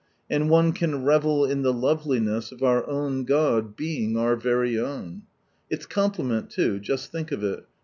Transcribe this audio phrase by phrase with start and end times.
[0.31, 5.21] and one can revel in the loveliness of" our own God," being our very own
[5.71, 7.67] I Its complement, too— just think of it.